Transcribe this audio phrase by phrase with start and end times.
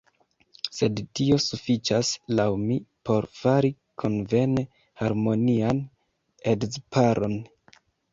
[0.75, 2.07] Sed tio sufiĉas,
[2.39, 2.77] laŭ mi,
[3.09, 3.71] por fari
[4.05, 4.63] konvene
[5.03, 5.83] harmonian
[6.53, 7.37] edzparon.